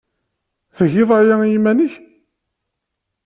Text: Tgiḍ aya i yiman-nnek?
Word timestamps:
Tgiḍ 0.77 1.09
aya 1.19 1.35
i 1.43 1.47
yiman-nnek? 1.51 1.93